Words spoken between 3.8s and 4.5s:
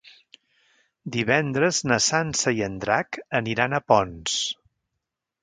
Ponts.